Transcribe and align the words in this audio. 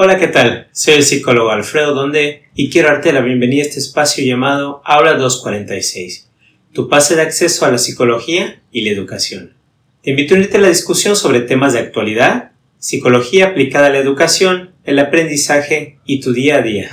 Hola, 0.00 0.16
¿qué 0.16 0.28
tal? 0.28 0.68
Soy 0.70 0.94
el 0.94 1.02
psicólogo 1.02 1.50
Alfredo 1.50 1.92
Donde 1.92 2.44
y 2.54 2.70
quiero 2.70 2.86
darte 2.86 3.12
la 3.12 3.20
bienvenida 3.20 3.64
a 3.64 3.66
este 3.66 3.80
espacio 3.80 4.24
llamado 4.24 4.80
Aula 4.84 5.14
246, 5.14 6.30
tu 6.72 6.88
pase 6.88 7.16
de 7.16 7.22
acceso 7.22 7.66
a 7.66 7.72
la 7.72 7.78
psicología 7.78 8.62
y 8.70 8.82
la 8.82 8.92
educación. 8.92 9.54
Te 10.04 10.10
invito 10.10 10.34
a 10.34 10.36
unirte 10.36 10.58
a 10.58 10.60
la 10.60 10.68
discusión 10.68 11.16
sobre 11.16 11.40
temas 11.40 11.72
de 11.72 11.80
actualidad, 11.80 12.52
psicología 12.78 13.48
aplicada 13.48 13.88
a 13.88 13.90
la 13.90 13.98
educación, 13.98 14.70
el 14.84 15.00
aprendizaje 15.00 15.98
y 16.06 16.20
tu 16.20 16.32
día 16.32 16.58
a 16.58 16.62
día. 16.62 16.90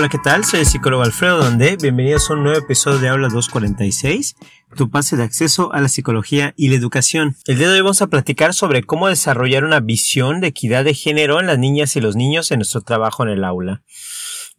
Hola, 0.00 0.08
¿qué 0.08 0.16
tal? 0.16 0.46
Soy 0.46 0.60
el 0.60 0.66
psicólogo 0.66 1.02
Alfredo 1.02 1.44
Donde. 1.44 1.76
Bienvenidos 1.76 2.30
a 2.30 2.32
un 2.32 2.44
nuevo 2.44 2.58
episodio 2.58 3.00
de 3.00 3.10
Aula 3.10 3.28
246, 3.28 4.34
tu 4.74 4.88
pase 4.88 5.18
de 5.18 5.24
acceso 5.24 5.74
a 5.74 5.80
la 5.82 5.90
psicología 5.90 6.54
y 6.56 6.68
la 6.68 6.76
educación. 6.76 7.36
El 7.46 7.58
día 7.58 7.68
de 7.68 7.74
hoy 7.74 7.80
vamos 7.82 8.00
a 8.00 8.06
platicar 8.06 8.54
sobre 8.54 8.82
cómo 8.82 9.08
desarrollar 9.08 9.62
una 9.62 9.80
visión 9.80 10.40
de 10.40 10.46
equidad 10.46 10.84
de 10.84 10.94
género 10.94 11.38
en 11.38 11.48
las 11.48 11.58
niñas 11.58 11.96
y 11.96 12.00
los 12.00 12.16
niños 12.16 12.50
en 12.50 12.60
nuestro 12.60 12.80
trabajo 12.80 13.24
en 13.24 13.28
el 13.28 13.44
aula. 13.44 13.82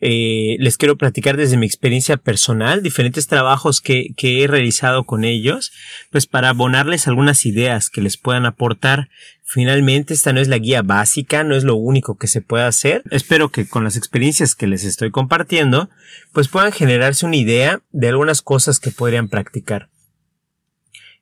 Eh, 0.04 0.58
les 0.60 0.78
quiero 0.78 0.98
platicar 0.98 1.38
desde 1.38 1.58
mi 1.58 1.68
experiencia 1.68 2.18
personal, 2.18 2.82
diferentes 2.82 3.28
trabajos 3.28 3.82
que, 3.82 4.08
que, 4.18 4.44
he 4.44 4.48
realizado 4.48 5.06
con 5.06 5.24
ellos, 5.24 5.72
pues 6.10 6.26
para 6.26 6.50
abonarles 6.50 7.08
algunas 7.08 7.46
ideas 7.46 7.92
que 7.92 8.02
les 8.02 8.18
puedan 8.18 8.48
aportar. 8.48 9.10
Finalmente, 9.44 10.16
esta 10.16 10.34
no 10.34 10.40
es 10.40 10.48
la 10.48 10.58
guía 10.58 10.82
básica, 10.82 11.44
no 11.44 11.56
es 11.56 11.64
lo 11.64 11.76
único 11.76 12.18
que 12.18 12.28
se 12.28 12.42
puede 12.42 12.64
hacer. 12.64 13.04
Espero 13.12 13.50
que 13.50 13.68
con 13.68 13.84
las 13.84 13.96
experiencias 13.96 14.56
que 14.56 14.66
les 14.66 14.84
estoy 14.86 15.12
compartiendo, 15.12 15.90
pues 16.34 16.48
puedan 16.48 16.72
generarse 16.72 17.26
una 17.28 17.36
idea 17.36 17.82
de 17.92 18.10
algunas 18.10 18.42
cosas 18.42 18.80
que 18.80 18.92
podrían 18.92 19.30
practicar. 19.30 19.90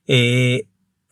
Eh, 0.08 0.68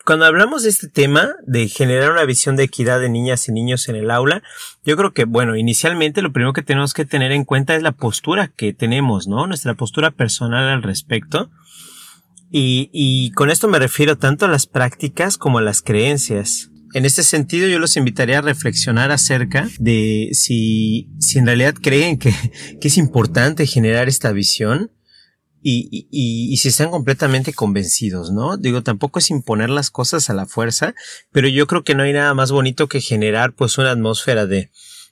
cuando 0.07 0.25
hablamos 0.25 0.63
de 0.63 0.69
este 0.69 0.87
tema, 0.87 1.35
de 1.45 1.67
generar 1.67 2.13
una 2.13 2.23
visión 2.23 2.55
de 2.55 2.63
equidad 2.63 3.01
de 3.01 3.09
niñas 3.09 3.49
y 3.49 3.51
niños 3.51 3.89
en 3.89 3.97
el 3.97 4.09
aula, 4.09 4.41
yo 4.85 4.95
creo 4.95 5.11
que, 5.11 5.25
bueno, 5.25 5.57
inicialmente 5.57 6.21
lo 6.21 6.31
primero 6.31 6.53
que 6.53 6.61
tenemos 6.61 6.93
que 6.93 7.03
tener 7.03 7.33
en 7.33 7.43
cuenta 7.43 7.75
es 7.75 7.83
la 7.83 7.91
postura 7.91 8.47
que 8.47 8.71
tenemos, 8.71 9.27
¿no? 9.27 9.47
Nuestra 9.47 9.73
postura 9.73 10.11
personal 10.11 10.69
al 10.69 10.81
respecto. 10.81 11.51
Y, 12.49 12.89
y 12.93 13.31
con 13.31 13.49
esto 13.49 13.67
me 13.67 13.79
refiero 13.79 14.17
tanto 14.17 14.45
a 14.45 14.47
las 14.47 14.65
prácticas 14.65 15.37
como 15.37 15.57
a 15.57 15.61
las 15.61 15.81
creencias. 15.81 16.69
En 16.93 17.03
este 17.03 17.21
sentido, 17.21 17.67
yo 17.67 17.77
los 17.77 17.97
invitaría 17.97 18.37
a 18.37 18.43
reflexionar 18.43 19.11
acerca 19.11 19.67
de 19.77 20.29
si, 20.31 21.09
si 21.19 21.37
en 21.37 21.47
realidad 21.47 21.75
creen 21.81 22.17
que, 22.17 22.33
que 22.79 22.87
es 22.87 22.97
importante 22.97 23.67
generar 23.67 24.07
esta 24.07 24.31
visión 24.31 24.89
y, 25.61 26.07
y, 26.11 26.53
y, 26.53 26.57
si 26.57 26.69
están 26.69 26.91
completamente 26.91 27.51
convencidos, 27.53 28.31
¿no? 28.31 28.57
Digo, 28.57 28.83
tampoco 28.83 29.19
es 29.19 29.29
imponer 29.31 29.69
las 29.69 29.89
cosas 29.89 30.29
a 30.29 30.33
la 30.33 30.45
fuerza, 30.45 30.93
pero 31.31 31.47
yo 31.47 31.67
creo 31.67 31.83
que 31.83 31.95
no 31.95 32.03
hay 32.03 32.13
nada 32.13 32.33
más 32.33 32.51
bonito 32.51 32.87
que 32.87 33.01
generar 33.01 33.53
pues 33.53 33.77
una 33.77 33.91
atmósfera 33.91 34.45
de, 34.45 34.69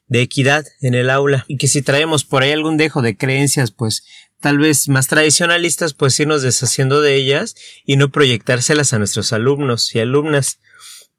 de 0.07 0.21
equidad 0.21 0.65
en 0.81 0.93
el 0.93 1.09
aula 1.09 1.45
y 1.47 1.57
que 1.57 1.67
si 1.67 1.81
traemos 1.81 2.23
por 2.23 2.43
ahí 2.43 2.51
algún 2.51 2.77
dejo 2.77 3.01
de 3.01 3.17
creencias 3.17 3.71
pues 3.71 4.03
tal 4.39 4.59
vez 4.59 4.87
más 4.87 5.07
tradicionalistas 5.07 5.93
pues 5.93 6.19
irnos 6.19 6.41
deshaciendo 6.41 7.01
de 7.01 7.15
ellas 7.15 7.55
y 7.85 7.97
no 7.97 8.11
proyectárselas 8.11 8.93
a 8.93 8.99
nuestros 8.99 9.33
alumnos 9.33 9.95
y 9.95 9.99
alumnas 9.99 10.59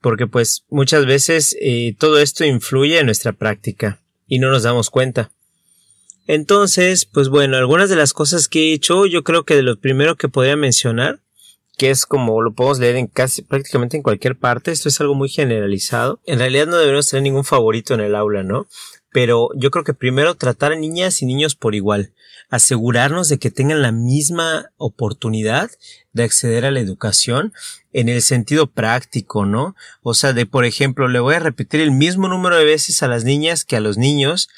porque 0.00 0.26
pues 0.26 0.64
muchas 0.68 1.06
veces 1.06 1.56
eh, 1.60 1.96
todo 1.98 2.20
esto 2.20 2.44
influye 2.44 3.00
en 3.00 3.06
nuestra 3.06 3.32
práctica 3.32 4.00
y 4.28 4.38
no 4.38 4.50
nos 4.50 4.62
damos 4.62 4.90
cuenta. 4.90 5.32
Entonces, 6.26 7.04
pues 7.04 7.28
bueno, 7.28 7.56
algunas 7.56 7.88
de 7.88 7.96
las 7.96 8.12
cosas 8.12 8.48
que 8.48 8.70
he 8.70 8.72
hecho, 8.72 9.06
yo 9.06 9.22
creo 9.22 9.44
que 9.44 9.54
de 9.54 9.62
lo 9.62 9.78
primero 9.78 10.16
que 10.16 10.28
podría 10.28 10.56
mencionar, 10.56 11.20
que 11.76 11.90
es 11.90 12.06
como 12.06 12.40
lo 12.42 12.54
podemos 12.54 12.78
leer 12.78 12.96
en 12.96 13.06
casi 13.06 13.42
prácticamente 13.42 13.96
en 13.96 14.02
cualquier 14.02 14.38
parte, 14.38 14.72
esto 14.72 14.88
es 14.88 15.00
algo 15.00 15.14
muy 15.14 15.28
generalizado. 15.28 16.20
En 16.26 16.38
realidad 16.38 16.66
no 16.66 16.76
deberíamos 16.76 17.08
tener 17.08 17.22
ningún 17.22 17.44
favorito 17.44 17.94
en 17.94 18.00
el 18.00 18.14
aula, 18.14 18.42
¿no? 18.42 18.66
Pero 19.12 19.50
yo 19.54 19.70
creo 19.70 19.84
que 19.84 19.94
primero 19.94 20.34
tratar 20.34 20.72
a 20.72 20.76
niñas 20.76 21.22
y 21.22 21.26
niños 21.26 21.54
por 21.54 21.74
igual, 21.74 22.12
asegurarnos 22.48 23.28
de 23.28 23.38
que 23.38 23.50
tengan 23.50 23.82
la 23.82 23.92
misma 23.92 24.70
oportunidad 24.76 25.70
de 26.12 26.24
acceder 26.24 26.64
a 26.64 26.70
la 26.70 26.80
educación 26.80 27.52
en 27.92 28.08
el 28.08 28.22
sentido 28.22 28.66
práctico, 28.66 29.46
¿no? 29.46 29.74
O 30.02 30.14
sea, 30.14 30.32
de 30.32 30.46
por 30.46 30.64
ejemplo, 30.64 31.08
le 31.08 31.20
voy 31.20 31.34
a 31.34 31.40
repetir 31.40 31.80
el 31.80 31.92
mismo 31.92 32.28
número 32.28 32.56
de 32.56 32.64
veces 32.64 33.02
a 33.02 33.08
las 33.08 33.24
niñas 33.24 33.64
que 33.64 33.76
a 33.76 33.80
los 33.80 33.98
niños, 33.98 34.48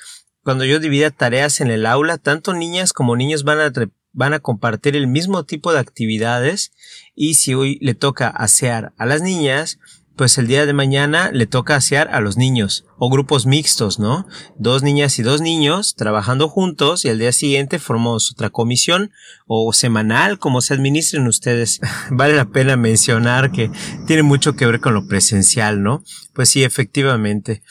cuando 0.49 0.65
yo 0.65 0.81
divida 0.81 1.11
tareas 1.11 1.61
en 1.61 1.71
el 1.71 1.85
aula, 1.85 2.17
tanto 2.17 2.55
niñas 2.55 2.95
como 2.95 3.17
niños 3.17 3.45
van 3.45 3.61
a, 3.61 3.71
van 4.15 4.33
a 4.33 4.39
compartir 4.39 4.97
el 4.97 5.07
mismo 5.07 5.45
tipo 5.45 5.75
de 5.75 5.79
actividades 5.79 6.73
y 7.15 7.35
si 7.35 7.53
hoy 7.53 7.77
le 7.83 7.93
toca 7.93 8.29
asear 8.29 8.95
a 8.97 9.05
las 9.05 9.21
niñas, 9.21 9.79
pues 10.17 10.39
el 10.39 10.47
día 10.47 10.65
de 10.65 10.73
mañana 10.73 11.31
le 11.33 11.47
toca 11.47 11.77
asear 11.77 12.09
a 12.15 12.21
los 12.21 12.39
niños 12.39 12.87
o 12.97 13.11
grupos 13.11 13.45
mixtos, 13.45 13.99
¿no? 13.99 14.27
Dos 14.57 14.83
niñas 14.83 15.19
y 15.19 15.23
dos 15.23 15.43
niños 15.43 15.97
trabajando 15.97 16.49
juntos 16.49 17.05
y 17.05 17.11
al 17.11 17.19
día 17.19 17.33
siguiente 17.33 17.79
formamos 17.79 18.33
otra 18.33 18.49
comisión 18.49 19.11
o 19.47 19.71
semanal, 19.75 20.39
como 20.39 20.63
se 20.63 20.73
administren 20.73 21.27
ustedes. 21.27 21.79
vale 22.11 22.35
la 22.35 22.47
pena 22.47 22.79
mencionar 22.79 23.53
que 23.53 23.71
tiene 24.07 24.23
mucho 24.23 24.57
que 24.57 24.65
ver 24.65 24.81
con 24.81 24.95
lo 24.95 25.07
presencial, 25.07 25.83
¿no? 25.83 26.03
Pues 26.33 26.49
sí, 26.49 26.65
efectivamente 26.65 27.63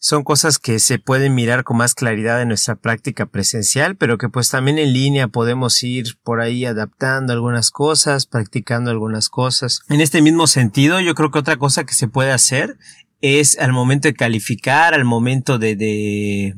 son 0.00 0.22
cosas 0.22 0.58
que 0.58 0.78
se 0.78 0.98
pueden 0.98 1.34
mirar 1.34 1.64
con 1.64 1.76
más 1.76 1.94
claridad 1.94 2.40
en 2.40 2.48
nuestra 2.48 2.76
práctica 2.76 3.26
presencial, 3.26 3.96
pero 3.96 4.16
que 4.16 4.28
pues 4.28 4.48
también 4.48 4.78
en 4.78 4.92
línea 4.92 5.28
podemos 5.28 5.82
ir 5.82 6.18
por 6.22 6.40
ahí 6.40 6.64
adaptando 6.64 7.32
algunas 7.32 7.70
cosas, 7.70 8.26
practicando 8.26 8.90
algunas 8.90 9.28
cosas. 9.28 9.80
En 9.88 10.00
este 10.00 10.22
mismo 10.22 10.46
sentido, 10.46 11.00
yo 11.00 11.14
creo 11.14 11.30
que 11.32 11.40
otra 11.40 11.56
cosa 11.56 11.84
que 11.84 11.94
se 11.94 12.06
puede 12.06 12.30
hacer 12.30 12.78
es 13.20 13.58
al 13.58 13.72
momento 13.72 14.06
de 14.06 14.14
calificar, 14.14 14.94
al 14.94 15.04
momento 15.04 15.58
de, 15.58 15.74
de, 15.74 16.54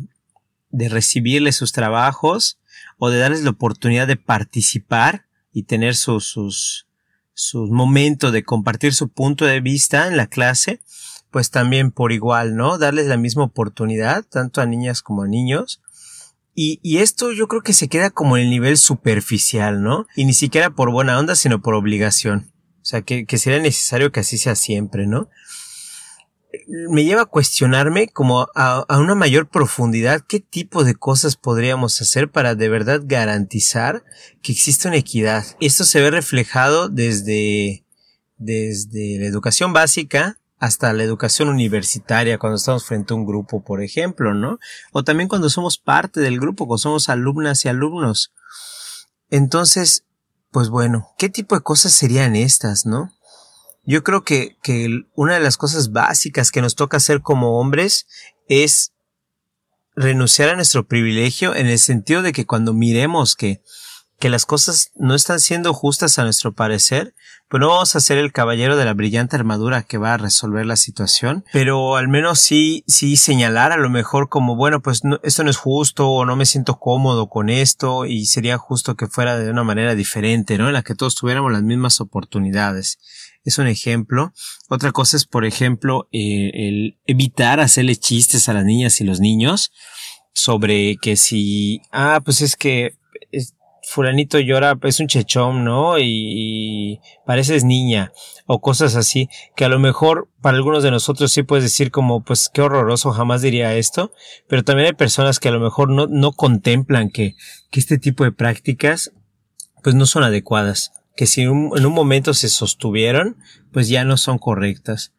de 0.68 0.88
recibirles 0.90 1.56
sus 1.56 1.72
trabajos 1.72 2.58
o 2.98 3.08
de 3.08 3.18
darles 3.18 3.42
la 3.42 3.50
oportunidad 3.50 4.06
de 4.06 4.16
participar 4.16 5.24
y 5.52 5.62
tener 5.62 5.94
sus, 5.96 6.26
sus, 6.26 6.86
sus 7.32 7.70
momentos 7.70 8.32
de 8.32 8.44
compartir 8.44 8.92
su 8.92 9.08
punto 9.08 9.46
de 9.46 9.60
vista 9.60 10.06
en 10.06 10.18
la 10.18 10.26
clase, 10.26 10.82
pues 11.30 11.50
también 11.50 11.90
por 11.90 12.12
igual, 12.12 12.56
¿no? 12.56 12.78
Darles 12.78 13.06
la 13.06 13.16
misma 13.16 13.44
oportunidad, 13.44 14.24
tanto 14.24 14.60
a 14.60 14.66
niñas 14.66 15.02
como 15.02 15.22
a 15.22 15.28
niños. 15.28 15.80
Y, 16.54 16.80
y, 16.82 16.98
esto 16.98 17.32
yo 17.32 17.46
creo 17.46 17.62
que 17.62 17.72
se 17.72 17.88
queda 17.88 18.10
como 18.10 18.36
en 18.36 18.44
el 18.44 18.50
nivel 18.50 18.76
superficial, 18.76 19.82
¿no? 19.82 20.06
Y 20.16 20.24
ni 20.24 20.34
siquiera 20.34 20.70
por 20.70 20.90
buena 20.90 21.18
onda, 21.18 21.36
sino 21.36 21.62
por 21.62 21.74
obligación. 21.74 22.52
O 22.82 22.84
sea, 22.84 23.02
que, 23.02 23.24
que 23.24 23.38
sería 23.38 23.60
necesario 23.60 24.10
que 24.10 24.20
así 24.20 24.36
sea 24.36 24.56
siempre, 24.56 25.06
¿no? 25.06 25.28
Me 26.90 27.04
lleva 27.04 27.22
a 27.22 27.26
cuestionarme 27.26 28.08
como 28.08 28.48
a, 28.56 28.84
a 28.88 28.98
una 28.98 29.14
mayor 29.14 29.48
profundidad 29.48 30.22
qué 30.26 30.40
tipo 30.40 30.82
de 30.82 30.96
cosas 30.96 31.36
podríamos 31.36 32.00
hacer 32.00 32.28
para 32.30 32.56
de 32.56 32.68
verdad 32.68 33.02
garantizar 33.04 34.04
que 34.42 34.50
existe 34.50 34.88
una 34.88 34.96
equidad. 34.96 35.44
Esto 35.60 35.84
se 35.84 36.00
ve 36.00 36.10
reflejado 36.10 36.88
desde, 36.88 37.84
desde 38.36 39.18
la 39.20 39.26
educación 39.26 39.72
básica, 39.72 40.39
hasta 40.60 40.92
la 40.92 41.02
educación 41.02 41.48
universitaria, 41.48 42.38
cuando 42.38 42.56
estamos 42.56 42.84
frente 42.84 43.14
a 43.14 43.16
un 43.16 43.24
grupo, 43.24 43.64
por 43.64 43.82
ejemplo, 43.82 44.34
¿no? 44.34 44.58
O 44.92 45.02
también 45.02 45.28
cuando 45.28 45.48
somos 45.48 45.78
parte 45.78 46.20
del 46.20 46.38
grupo, 46.38 46.66
cuando 46.66 46.78
somos 46.78 47.08
alumnas 47.08 47.64
y 47.64 47.68
alumnos. 47.68 48.32
Entonces, 49.30 50.04
pues 50.50 50.68
bueno, 50.68 51.08
¿qué 51.16 51.30
tipo 51.30 51.54
de 51.54 51.62
cosas 51.62 51.94
serían 51.94 52.36
estas, 52.36 52.84
no? 52.84 53.10
Yo 53.84 54.04
creo 54.04 54.22
que, 54.22 54.58
que 54.62 55.06
una 55.14 55.34
de 55.34 55.40
las 55.40 55.56
cosas 55.56 55.92
básicas 55.92 56.50
que 56.50 56.60
nos 56.60 56.76
toca 56.76 56.98
hacer 56.98 57.22
como 57.22 57.58
hombres 57.58 58.06
es 58.46 58.92
renunciar 59.96 60.50
a 60.50 60.56
nuestro 60.56 60.86
privilegio 60.86 61.54
en 61.54 61.68
el 61.68 61.78
sentido 61.78 62.20
de 62.20 62.32
que 62.32 62.44
cuando 62.44 62.74
miremos 62.74 63.34
que 63.34 63.62
que 64.20 64.28
las 64.28 64.44
cosas 64.44 64.92
no 64.96 65.14
están 65.14 65.40
siendo 65.40 65.72
justas 65.72 66.18
a 66.18 66.24
nuestro 66.24 66.52
parecer, 66.52 67.14
pues 67.48 67.58
no 67.58 67.68
vamos 67.68 67.96
a 67.96 68.00
ser 68.00 68.18
el 68.18 68.32
caballero 68.32 68.76
de 68.76 68.84
la 68.84 68.92
brillante 68.92 69.34
armadura 69.34 69.82
que 69.82 69.96
va 69.96 70.12
a 70.12 70.18
resolver 70.18 70.66
la 70.66 70.76
situación, 70.76 71.42
pero 71.54 71.96
al 71.96 72.06
menos 72.06 72.38
sí, 72.38 72.84
sí 72.86 73.16
señalar 73.16 73.72
a 73.72 73.78
lo 73.78 73.88
mejor 73.88 74.28
como, 74.28 74.56
bueno, 74.56 74.82
pues 74.82 75.00
esto 75.22 75.42
no 75.42 75.50
es 75.50 75.56
justo 75.56 76.10
o 76.10 76.26
no 76.26 76.36
me 76.36 76.44
siento 76.44 76.78
cómodo 76.78 77.30
con 77.30 77.48
esto 77.48 78.04
y 78.04 78.26
sería 78.26 78.58
justo 78.58 78.94
que 78.94 79.06
fuera 79.06 79.38
de 79.38 79.50
una 79.50 79.64
manera 79.64 79.94
diferente, 79.94 80.58
¿no? 80.58 80.68
En 80.68 80.74
la 80.74 80.82
que 80.82 80.94
todos 80.94 81.14
tuviéramos 81.14 81.50
las 81.50 81.62
mismas 81.62 82.02
oportunidades. 82.02 82.98
Es 83.42 83.56
un 83.56 83.68
ejemplo. 83.68 84.34
Otra 84.68 84.92
cosa 84.92 85.16
es, 85.16 85.24
por 85.24 85.46
ejemplo, 85.46 86.08
eh, 86.12 86.50
el 86.52 87.00
evitar 87.06 87.58
hacerle 87.58 87.96
chistes 87.96 88.50
a 88.50 88.52
las 88.52 88.66
niñas 88.66 89.00
y 89.00 89.04
los 89.04 89.18
niños 89.18 89.72
sobre 90.34 90.98
que 90.98 91.16
si, 91.16 91.80
ah, 91.90 92.20
pues 92.22 92.42
es 92.42 92.54
que 92.54 92.99
fulanito 93.82 94.38
llora, 94.38 94.78
es 94.82 95.00
un 95.00 95.06
chechón, 95.06 95.64
¿no? 95.64 95.98
Y, 95.98 97.00
pareces 97.26 97.64
niña 97.64 98.12
o 98.46 98.60
cosas 98.60 98.96
así, 98.96 99.28
que 99.54 99.64
a 99.64 99.68
lo 99.68 99.78
mejor 99.78 100.28
para 100.40 100.56
algunos 100.56 100.82
de 100.82 100.90
nosotros 100.90 101.32
sí 101.32 101.42
puedes 101.42 101.64
decir 101.64 101.90
como, 101.90 102.22
pues 102.24 102.50
qué 102.52 102.62
horroroso, 102.62 103.12
jamás 103.12 103.42
diría 103.42 103.76
esto, 103.76 104.12
pero 104.48 104.64
también 104.64 104.86
hay 104.86 104.94
personas 104.94 105.38
que 105.38 105.48
a 105.48 105.52
lo 105.52 105.60
mejor 105.60 105.90
no, 105.90 106.06
no 106.08 106.32
contemplan 106.32 107.10
que, 107.10 107.36
que 107.70 107.80
este 107.80 107.98
tipo 107.98 108.24
de 108.24 108.32
prácticas 108.32 109.12
pues 109.82 109.94
no 109.94 110.04
son 110.06 110.24
adecuadas 110.24 110.92
que 111.20 111.26
si 111.26 111.42
en 111.42 111.50
un 111.50 111.92
momento 111.92 112.32
se 112.32 112.48
sostuvieron, 112.48 113.36
pues 113.72 113.90
ya 113.90 114.04
no 114.04 114.16
son 114.16 114.38
correctas. 114.38 115.12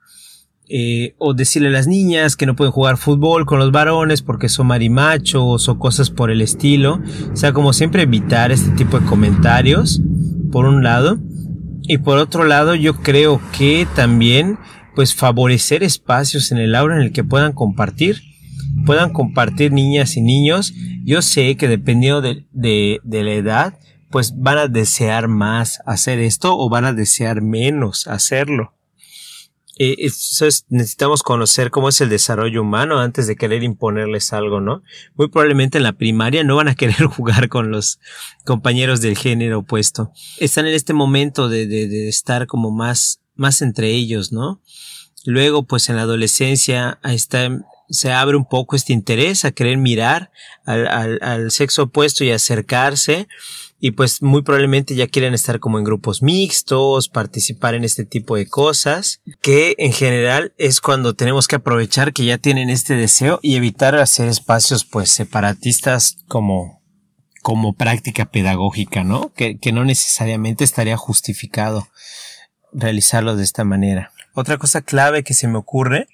Eh, 0.73 1.15
o 1.18 1.33
decirle 1.33 1.68
a 1.68 1.71
las 1.71 1.88
niñas 1.88 2.38
que 2.38 2.45
no 2.45 2.56
pueden 2.56 2.71
jugar 2.71 2.95
fútbol 2.95 3.45
con 3.45 3.59
los 3.59 3.73
varones 3.73 4.21
porque 4.21 4.47
son 4.47 4.68
marimachos 4.68 5.68
o 5.68 5.77
cosas 5.77 6.09
por 6.09 6.31
el 6.31 6.41
estilo. 6.41 7.01
O 7.33 7.35
sea, 7.35 7.51
como 7.51 7.73
siempre 7.73 8.03
evitar 8.03 8.53
este 8.53 8.71
tipo 8.71 8.97
de 8.97 9.06
comentarios, 9.06 10.01
por 10.50 10.65
un 10.65 10.81
lado. 10.81 11.19
Y 11.81 11.97
por 11.97 12.19
otro 12.19 12.45
lado, 12.45 12.73
yo 12.73 13.01
creo 13.01 13.41
que 13.57 13.85
también, 13.95 14.59
pues 14.95 15.13
favorecer 15.13 15.83
espacios 15.83 16.53
en 16.53 16.57
el 16.59 16.73
aula 16.73 16.95
en 16.95 17.01
el 17.01 17.12
que 17.12 17.25
puedan 17.25 17.51
compartir. 17.51 18.21
Puedan 18.85 19.12
compartir 19.12 19.73
niñas 19.73 20.15
y 20.15 20.21
niños. 20.21 20.73
Yo 21.03 21.21
sé 21.21 21.57
que 21.57 21.68
dependiendo 21.68 22.21
de, 22.21 22.45
de, 22.53 23.01
de 23.03 23.23
la 23.23 23.33
edad, 23.33 23.79
pues 24.09 24.38
van 24.38 24.57
a 24.57 24.68
desear 24.69 25.27
más 25.27 25.81
hacer 25.85 26.19
esto 26.19 26.57
o 26.57 26.69
van 26.69 26.85
a 26.85 26.94
desear 26.94 27.41
menos 27.41 28.07
hacerlo. 28.07 28.73
Eh, 29.77 30.12
necesitamos 30.69 31.23
conocer 31.23 31.71
cómo 31.71 31.89
es 31.89 32.01
el 32.01 32.09
desarrollo 32.09 32.62
humano 32.62 33.00
antes 33.00 33.25
de 33.27 33.35
querer 33.35 33.63
imponerles 33.63 34.33
algo, 34.33 34.59
¿no? 34.59 34.83
Muy 35.15 35.29
probablemente 35.29 35.77
en 35.77 35.83
la 35.83 35.94
primaria 35.94 36.44
no 36.44 36.57
van 36.57 36.68
a 36.68 36.75
querer 36.75 37.06
jugar 37.06 37.50
con 37.50 37.71
los 37.71 38.00
compañeros 38.45 39.01
del 39.01 39.18
género 39.18 39.59
opuesto. 39.59 40.12
Están 40.39 40.68
en 40.68 40.73
este 40.73 40.94
momento 40.94 41.50
de, 41.50 41.68
de, 41.68 42.09
estar 42.09 42.47
como 42.47 42.71
más, 42.71 43.21
más 43.35 43.62
entre 43.62 43.91
ellos, 43.91 44.31
¿no? 44.31 44.62
Luego, 45.25 45.63
pues 45.63 45.89
en 45.89 45.95
la 45.95 46.01
adolescencia, 46.01 47.00
está, 47.03 47.50
se 47.89 48.12
abre 48.12 48.35
un 48.35 48.45
poco 48.45 48.75
este 48.75 48.94
interés 48.94 49.45
a 49.45 49.51
querer 49.51 49.77
mirar 49.77 50.31
al 50.65 51.51
sexo 51.51 51.83
opuesto 51.83 52.23
y 52.23 52.31
acercarse 52.31 53.27
y 53.83 53.92
pues 53.92 54.22
muy 54.22 54.44
probablemente 54.44 54.94
ya 54.94 55.07
quieren 55.07 55.33
estar 55.33 55.60
como 55.60 55.80
en 55.80 55.83
grupos 55.83 56.22
mixtos, 56.22 57.10
participar 57.10 57.74
en 57.74 57.83
este 57.83 58.06
tipo 58.06 58.36
de 58.36 58.48
cosas, 58.48 59.22
que 59.42 59.74
en 59.80 59.92
general 59.92 60.54
es 60.60 60.81
cuando 60.81 61.16
tenemos 61.16 61.48
que 61.48 61.56
aprovechar 61.56 62.13
que 62.13 62.24
ya 62.24 62.38
tienen 62.38 62.69
este 62.69 62.95
deseo 62.95 63.39
y 63.42 63.56
evitar 63.56 63.95
hacer 63.95 64.28
espacios 64.28 64.86
pues 64.86 65.10
separatistas 65.10 66.18
como 66.28 66.80
como 67.42 67.74
práctica 67.74 68.25
pedagógica, 68.25 69.04
¿no? 69.04 69.33
Que, 69.33 69.57
que 69.57 69.72
no 69.72 69.83
necesariamente 69.83 70.63
estaría 70.63 70.95
justificado 70.95 71.88
realizarlo 72.72 73.36
de 73.36 73.44
esta 73.44 73.63
manera. 73.63 74.12
Otra 74.36 74.60
cosa 74.60 74.83
clave 74.83 75.24
que 75.24 75.33
se 75.33 75.48
me 75.48 75.57
ocurre 75.57 76.07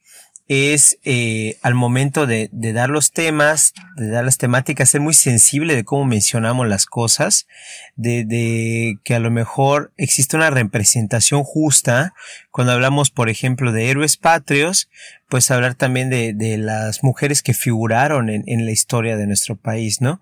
es 0.48 0.98
eh, 1.04 1.58
al 1.62 1.74
momento 1.74 2.26
de, 2.26 2.50
de, 2.54 2.72
dar 2.72 2.90
los 2.90 3.12
temas, 3.12 3.74
de 3.98 4.10
dar 4.10 4.24
las 4.24 4.38
temáticas, 4.38 4.90
ser 4.90 5.02
muy 5.02 5.14
sensible 5.14 5.76
de 5.76 5.84
cómo 5.84 6.06
mencionamos 6.06 6.68
las 6.68 6.86
cosas, 6.86 7.48
de, 7.96 8.24
de 8.24 8.98
que 9.04 9.14
a 9.14 9.20
lo 9.20 9.30
mejor 9.30 9.92
existe 9.98 10.38
una 10.38 10.50
representación 10.50 11.44
justa. 11.44 12.14
Cuando 12.50 12.72
hablamos, 12.72 13.12
por 13.12 13.30
ejemplo, 13.30 13.74
de 13.74 13.90
héroes 13.90 14.16
patrios, 14.16 14.90
pues 15.28 15.52
hablar 15.52 15.76
también 15.76 16.10
de, 16.10 16.34
de 16.34 16.58
las 16.58 17.04
mujeres 17.04 17.44
que 17.44 17.54
figuraron 17.54 18.30
en, 18.30 18.44
en, 18.48 18.66
la 18.66 18.72
historia 18.72 19.18
de 19.18 19.28
nuestro 19.28 19.58
país, 19.58 20.00
¿no? 20.00 20.22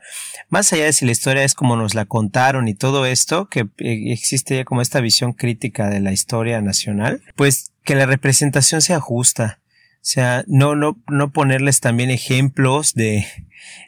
Más 0.49 0.73
allá 0.73 0.85
de 0.85 0.93
si 0.93 1.05
la 1.05 1.11
historia 1.11 1.43
es 1.43 1.53
como 1.53 1.75
nos 1.75 1.93
la 1.93 2.05
contaron 2.05 2.67
y 2.67 2.73
todo 2.73 3.05
esto, 3.05 3.47
que 3.47 3.67
eh, 3.77 4.11
existe 4.11 4.55
ya 4.55 4.65
como 4.65 4.81
esta 4.81 5.01
visión 5.01 5.33
crítica 5.33 5.87
de 5.87 5.99
la 5.99 6.11
historia 6.11 6.61
nacional, 6.61 7.21
pues 7.35 7.71
que 7.83 7.93
la 7.93 8.07
representación 8.07 8.81
sea 8.81 8.99
justa 8.99 9.59
o 10.05 10.07
sea, 10.07 10.43
no, 10.45 10.75
no, 10.75 11.01
no 11.07 11.31
ponerles 11.31 11.79
también 11.79 12.11
ejemplos 12.11 12.93
de, 12.93 13.25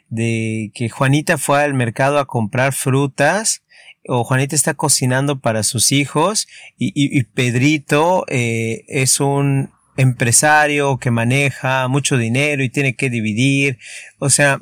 de 0.08 0.72
que 0.74 0.88
Juanita 0.88 1.38
fue 1.38 1.62
al 1.62 1.74
mercado 1.74 2.18
a 2.18 2.26
comprar 2.26 2.72
frutas 2.72 3.62
o 4.04 4.24
Juanita 4.24 4.56
está 4.56 4.74
cocinando 4.74 5.38
para 5.38 5.62
sus 5.62 5.92
hijos 5.92 6.48
y, 6.76 6.90
y, 6.92 7.22
Pedrito 7.22 8.24
eh, 8.26 8.84
es 8.88 9.20
un 9.20 9.70
empresario 9.96 10.98
que 10.98 11.12
maneja 11.12 11.86
mucho 11.86 12.16
dinero 12.16 12.64
y 12.64 12.68
tiene 12.68 12.96
que 12.96 13.10
dividir. 13.10 13.78
O 14.18 14.28
sea, 14.28 14.60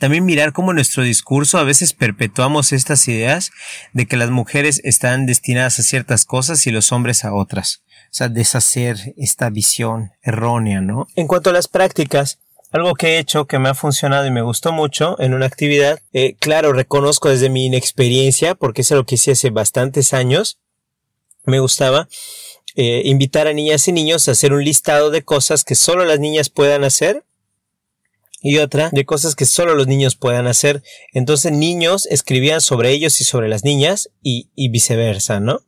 también 0.00 0.24
mirar 0.24 0.52
cómo 0.52 0.72
nuestro 0.72 1.04
discurso 1.04 1.58
a 1.58 1.62
veces 1.62 1.92
perpetuamos 1.92 2.72
estas 2.72 3.06
ideas 3.06 3.52
de 3.92 4.06
que 4.06 4.16
las 4.16 4.30
mujeres 4.30 4.80
están 4.82 5.26
destinadas 5.26 5.78
a 5.78 5.82
ciertas 5.82 6.24
cosas 6.24 6.66
y 6.66 6.70
los 6.70 6.90
hombres 6.90 7.24
a 7.24 7.34
otras. 7.34 7.82
O 8.06 8.12
sea, 8.14 8.28
deshacer 8.28 9.14
esta 9.16 9.50
visión 9.50 10.10
errónea, 10.22 10.80
¿no? 10.80 11.06
En 11.14 11.28
cuanto 11.28 11.50
a 11.50 11.52
las 11.52 11.68
prácticas, 11.68 12.40
algo 12.72 12.94
que 12.94 13.08
he 13.08 13.18
hecho 13.18 13.46
que 13.46 13.58
me 13.58 13.68
ha 13.68 13.74
funcionado 13.74 14.26
y 14.26 14.30
me 14.30 14.42
gustó 14.42 14.72
mucho 14.72 15.20
en 15.20 15.34
una 15.34 15.46
actividad, 15.46 16.00
eh, 16.14 16.34
claro, 16.40 16.72
reconozco 16.72 17.28
desde 17.28 17.50
mi 17.50 17.66
inexperiencia, 17.66 18.54
porque 18.54 18.80
es 18.80 18.90
algo 18.90 19.04
que 19.04 19.16
hice 19.16 19.32
hace 19.32 19.50
bastantes 19.50 20.14
años, 20.14 20.58
me 21.44 21.60
gustaba 21.60 22.08
eh, 22.74 23.02
invitar 23.04 23.48
a 23.48 23.52
niñas 23.52 23.86
y 23.86 23.92
niños 23.92 24.28
a 24.28 24.32
hacer 24.32 24.54
un 24.54 24.64
listado 24.64 25.10
de 25.10 25.22
cosas 25.22 25.62
que 25.62 25.74
solo 25.74 26.04
las 26.06 26.20
niñas 26.20 26.48
puedan 26.48 26.84
hacer 26.84 27.24
y 28.42 28.58
otra 28.58 28.90
de 28.92 29.04
cosas 29.04 29.34
que 29.34 29.46
solo 29.46 29.74
los 29.74 29.86
niños 29.86 30.16
puedan 30.16 30.46
hacer. 30.46 30.82
Entonces 31.12 31.52
niños 31.52 32.06
escribían 32.06 32.60
sobre 32.60 32.90
ellos 32.90 33.20
y 33.20 33.24
sobre 33.24 33.48
las 33.48 33.64
niñas 33.64 34.10
y, 34.22 34.50
y 34.54 34.68
viceversa, 34.68 35.40
¿no? 35.40 35.60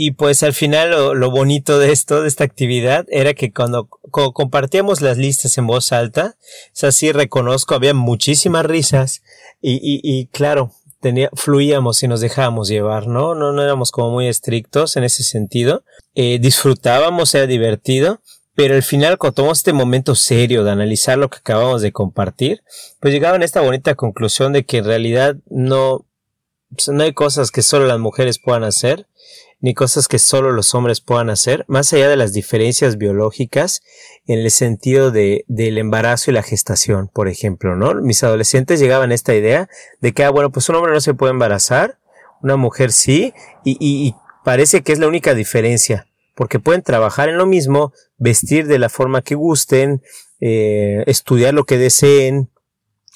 Y 0.00 0.12
pues 0.12 0.44
al 0.44 0.52
final 0.52 0.90
lo, 0.90 1.30
bonito 1.32 1.80
de 1.80 1.90
esto, 1.90 2.22
de 2.22 2.28
esta 2.28 2.44
actividad, 2.44 3.04
era 3.08 3.34
que 3.34 3.52
cuando, 3.52 3.88
compartíamos 3.88 5.00
las 5.00 5.18
listas 5.18 5.58
en 5.58 5.66
voz 5.66 5.90
alta, 5.90 6.36
o 6.38 6.70
sea, 6.72 6.92
sí 6.92 7.10
reconozco, 7.10 7.74
había 7.74 7.94
muchísimas 7.94 8.64
risas 8.64 9.22
y, 9.60 9.72
y, 9.72 10.00
y 10.04 10.26
claro, 10.26 10.70
tenía, 11.00 11.30
fluíamos 11.34 12.02
y 12.04 12.08
nos 12.08 12.20
dejábamos 12.20 12.68
llevar, 12.68 13.08
¿no? 13.08 13.34
¿no? 13.34 13.52
No 13.52 13.62
éramos 13.62 13.90
como 13.90 14.10
muy 14.10 14.28
estrictos 14.28 14.96
en 14.96 15.02
ese 15.02 15.22
sentido. 15.22 15.82
Eh, 16.14 16.38
disfrutábamos, 16.38 17.34
era 17.34 17.46
divertido, 17.46 18.20
pero 18.58 18.74
al 18.74 18.82
final 18.82 19.18
cuando 19.18 19.36
tomamos 19.36 19.58
este 19.58 19.72
momento 19.72 20.16
serio 20.16 20.64
de 20.64 20.72
analizar 20.72 21.16
lo 21.16 21.30
que 21.30 21.38
acabamos 21.38 21.80
de 21.80 21.92
compartir, 21.92 22.64
pues 22.98 23.14
llegaban 23.14 23.42
a 23.42 23.44
esta 23.44 23.60
bonita 23.60 23.94
conclusión 23.94 24.52
de 24.52 24.64
que 24.64 24.78
en 24.78 24.84
realidad 24.84 25.36
no, 25.48 26.06
pues, 26.74 26.88
no 26.88 27.04
hay 27.04 27.12
cosas 27.12 27.52
que 27.52 27.62
solo 27.62 27.86
las 27.86 28.00
mujeres 28.00 28.40
puedan 28.40 28.64
hacer 28.64 29.06
ni 29.60 29.74
cosas 29.74 30.08
que 30.08 30.18
solo 30.18 30.50
los 30.50 30.74
hombres 30.74 31.00
puedan 31.00 31.30
hacer, 31.30 31.66
más 31.68 31.92
allá 31.92 32.08
de 32.08 32.16
las 32.16 32.32
diferencias 32.32 32.98
biológicas 32.98 33.80
en 34.26 34.40
el 34.40 34.50
sentido 34.50 35.12
de, 35.12 35.44
del 35.46 35.78
embarazo 35.78 36.32
y 36.32 36.34
la 36.34 36.42
gestación, 36.42 37.06
por 37.06 37.28
ejemplo, 37.28 37.76
¿no? 37.76 37.94
Mis 37.94 38.24
adolescentes 38.24 38.80
llegaban 38.80 39.12
a 39.12 39.14
esta 39.14 39.36
idea 39.36 39.68
de 40.00 40.12
que, 40.12 40.24
ah, 40.24 40.30
bueno, 40.30 40.50
pues 40.50 40.68
un 40.68 40.74
hombre 40.74 40.92
no 40.92 41.00
se 41.00 41.14
puede 41.14 41.30
embarazar, 41.30 42.00
una 42.42 42.56
mujer 42.56 42.90
sí, 42.90 43.32
y, 43.64 43.76
y, 43.80 44.16
parece 44.44 44.82
que 44.82 44.92
es 44.92 44.98
la 44.98 45.06
única 45.06 45.34
diferencia, 45.34 46.07
porque 46.38 46.60
pueden 46.60 46.82
trabajar 46.82 47.28
en 47.28 47.36
lo 47.36 47.46
mismo, 47.46 47.92
vestir 48.16 48.68
de 48.68 48.78
la 48.78 48.88
forma 48.88 49.22
que 49.22 49.34
gusten, 49.34 50.04
eh, 50.38 51.02
estudiar 51.08 51.52
lo 51.52 51.64
que 51.64 51.78
deseen, 51.78 52.48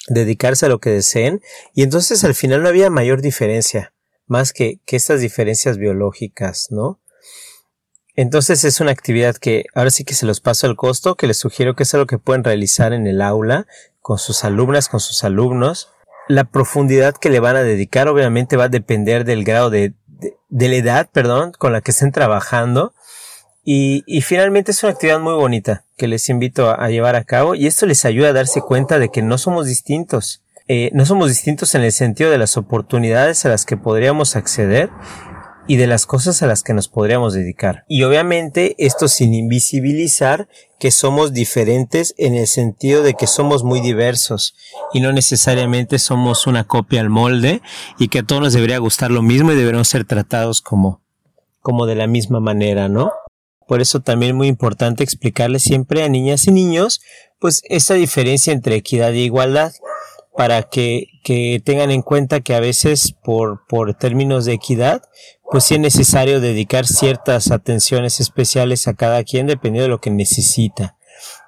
dedicarse 0.09 0.67
a 0.67 0.69
lo 0.69 0.81
que 0.81 0.91
deseen, 0.91 1.41
y 1.73 1.85
entonces 1.85 2.25
al 2.25 2.35
final 2.35 2.65
no 2.65 2.69
había 2.69 2.91
mayor 2.91 3.23
diferencia 3.23 3.95
más 4.27 4.53
que, 4.53 4.81
que 4.87 4.97
estas 4.97 5.21
diferencias 5.21 5.79
biológicas, 5.79 6.67
¿no? 6.71 7.01
Entonces 8.17 8.65
es 8.65 8.81
una 8.81 8.91
actividad 8.91 9.37
que 9.37 9.67
ahora 9.73 9.91
sí 9.91 10.03
que 10.03 10.15
se 10.15 10.27
los 10.27 10.41
paso 10.41 10.67
al 10.67 10.75
costo, 10.75 11.15
que 11.15 11.29
les 11.29 11.37
sugiero 11.37 11.77
que 11.77 11.85
es 11.85 11.95
algo 11.95 12.07
que 12.07 12.19
pueden 12.19 12.43
realizar 12.43 12.93
en 12.93 13.07
el 13.07 13.23
aula 13.23 13.69
con 14.01 14.19
sus 14.19 14.43
alumnas, 14.43 14.89
con 14.89 14.99
sus 14.99 15.23
alumnos. 15.23 15.91
La 16.27 16.43
profundidad 16.43 17.15
que 17.15 17.31
le 17.31 17.39
van 17.39 17.55
a 17.55 17.63
dedicar 17.63 18.09
obviamente 18.09 18.57
va 18.57 18.65
a 18.65 18.69
depender 18.69 19.25
del 19.25 19.45
grado 19.45 19.71
de, 19.71 19.95
de, 20.49 20.69
la 20.69 20.75
edad, 20.75 21.11
perdón, 21.13 21.53
con 21.53 21.73
la 21.73 21.83
que 21.83 21.93
estén 21.93 22.11
trabajando. 22.11 22.93
Y, 23.65 24.03
y, 24.07 24.23
finalmente 24.23 24.73
es 24.73 24.83
una 24.83 24.93
actividad 24.93 25.21
muy 25.21 25.35
bonita 25.35 25.85
que 25.97 26.09
les 26.09 26.29
invito 26.29 26.69
a, 26.69 26.89
llevar 26.89 27.15
a 27.15 27.23
cabo 27.23 27.55
y 27.55 27.69
esto 27.69 27.87
les 27.87 28.05
ayuda 28.05 28.31
a 28.31 28.33
darse 28.33 28.61
cuenta 28.61 28.99
de 28.99 29.11
que 29.11 29.23
no 29.23 29.39
somos 29.39 29.67
distintos. 29.67 30.43
Eh, 30.67 30.91
no 30.95 31.07
somos 31.07 31.29
distintos 31.29 31.77
en 31.77 31.83
el 31.83 31.93
sentido 31.93 32.31
de 32.31 32.39
las 32.39 32.57
oportunidades 32.57 33.45
a 33.45 33.49
las 33.49 33.65
que 33.65 33.77
podríamos 33.77 34.35
acceder 34.35 34.91
y 35.69 35.77
de 35.77 35.87
las 35.87 36.07
cosas 36.07 36.43
a 36.43 36.49
las 36.49 36.65
que 36.65 36.75
nos 36.75 36.89
podríamos 36.89 37.35
dedicar. 37.35 37.85
Y 37.89 38.03
obviamente 38.03 38.75
esto 38.79 39.07
sin 39.07 39.33
invisibilizar 39.33 40.49
que 40.81 40.91
somos 40.91 41.33
diferentes 41.33 42.15
en 42.19 42.35
el 42.35 42.49
sentido 42.49 43.05
de 43.05 43.15
que 43.15 43.29
somos 43.29 43.63
muy 43.63 43.81
diversos 43.81 44.57
y 44.93 45.01
no 45.01 45.13
necesariamente 45.13 46.01
somos 46.01 46.49
una 46.49 46.65
copia 46.65 47.01
al 47.01 47.11
molde 47.11 47.63
y 47.99 48.09
que 48.09 48.21
a 48.21 48.23
todos 48.25 48.43
nos 48.43 48.53
debería 48.55 48.79
gustar 48.79 49.13
lo 49.13 49.23
mismo 49.23 49.53
y 49.53 49.57
deberíamos 49.57 49.87
ser 49.87 50.05
tratados 50.05 50.61
como, 50.61 51.01
como 51.61 51.87
de 51.87 51.95
la 51.95 52.09
misma 52.09 52.41
manera, 52.41 52.89
¿no? 52.89 53.13
Por 53.67 53.81
eso 53.81 54.01
también 54.01 54.31
es 54.31 54.37
muy 54.37 54.49
importante 54.49 55.05
explicarle 55.05 55.59
siempre 55.59 56.03
a 56.03 56.09
niñas 56.09 56.47
y 56.47 56.53
niños 56.53 57.01
pues 57.43 57.63
esa 57.69 57.95
diferencia 57.95 58.53
entre 58.53 58.77
equidad 58.77 59.13
e 59.13 59.19
igualdad 59.19 59.73
para 60.37 60.63
que, 60.63 61.09
que 61.25 61.61
tengan 61.63 61.91
en 61.91 62.01
cuenta 62.01 62.41
que 62.41 62.55
a 62.55 62.61
veces 62.61 63.15
por, 63.25 63.67
por 63.67 63.95
términos 63.95 64.45
de 64.45 64.55
equidad, 64.55 65.03
pues 65.51 65.65
sí 65.65 65.75
es 65.75 65.81
necesario 65.81 66.41
dedicar 66.41 66.87
ciertas 66.87 67.51
atenciones 67.51 68.21
especiales 68.21 68.87
a 68.87 68.95
cada 68.95 69.25
quien 69.25 69.49
dependiendo 69.49 69.83
de 69.83 69.89
lo 69.89 70.01
que 70.01 70.11
necesita, 70.11 70.97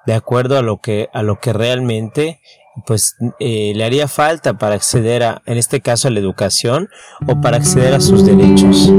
de 0.05 0.13
acuerdo 0.13 0.57
a 0.57 0.61
lo 0.61 0.81
que, 0.81 1.09
a 1.13 1.23
lo 1.23 1.39
que 1.39 1.53
realmente 1.53 2.41
pues 2.85 3.15
eh, 3.39 3.71
le 3.73 3.85
haría 3.85 4.09
falta 4.09 4.57
para 4.57 4.75
acceder 4.75 5.23
a, 5.23 5.41
en 5.45 5.57
este 5.57 5.79
caso, 5.79 6.09
a 6.09 6.11
la 6.11 6.19
educación 6.19 6.89
o 7.25 7.39
para 7.39 7.55
acceder 7.57 7.93
a 7.93 8.01
sus 8.01 8.25
derechos. 8.25 8.91